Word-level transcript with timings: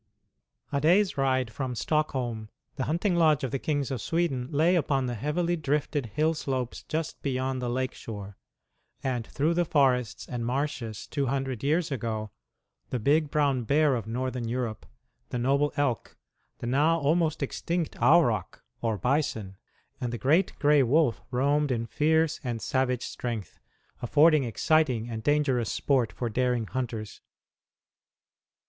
A 0.71 0.81
day's 0.81 1.15
ride 1.15 1.51
from 1.53 1.75
Stockholm, 1.75 2.49
the 2.75 2.85
hunting 2.85 3.15
lodge 3.15 3.43
of 3.43 3.51
the 3.51 3.59
kings 3.59 3.91
of 3.91 4.01
Sweden 4.01 4.47
lay 4.51 4.75
upon 4.75 5.05
the 5.05 5.13
heavily 5.13 5.55
drifted 5.55 6.07
hill 6.07 6.33
slopes 6.33 6.81
just 6.81 7.21
beyond 7.21 7.61
the 7.61 7.69
lake 7.69 7.93
shore, 7.93 8.35
and 9.03 9.27
through 9.27 9.53
the 9.53 9.63
forests 9.63 10.27
and 10.27 10.43
marshes 10.43 11.05
two 11.05 11.27
hundred 11.27 11.63
years 11.63 11.91
ago 11.91 12.31
the 12.89 12.97
big 12.97 13.29
brown 13.29 13.63
bear 13.63 13.93
of 13.93 14.07
Northern 14.07 14.47
Europe, 14.47 14.87
the 15.29 15.37
noble 15.37 15.71
elk, 15.77 16.17
the 16.57 16.65
now 16.65 16.97
almost 16.97 17.43
extinct 17.43 17.95
auroch, 18.01 18.63
or 18.81 18.97
bison, 18.97 19.55
and 19.99 20.11
the 20.11 20.17
great 20.17 20.57
gray 20.57 20.81
wolf 20.81 21.21
roamed 21.29 21.69
in 21.71 21.85
fierce 21.85 22.39
and 22.43 22.59
savage 22.59 23.03
strength, 23.05 23.59
affording 24.01 24.45
exciting 24.45 25.07
and 25.11 25.21
dangerous 25.21 25.71
sport 25.71 26.11
for 26.11 26.27
daring 26.27 26.65
hunters. 26.65 27.21